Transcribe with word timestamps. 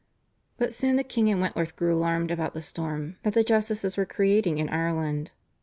But 0.57 0.73
soon 0.73 0.95
the 0.95 1.03
king 1.03 1.29
and 1.29 1.39
Wentworth 1.39 1.75
grew 1.75 1.95
alarmed 1.95 2.31
about 2.31 2.55
the 2.55 2.61
storm 2.61 3.17
that 3.21 3.35
the 3.35 3.43
justices 3.43 3.97
were 3.97 4.05
creating 4.07 4.57
in 4.57 4.67
Ireland. 4.67 5.29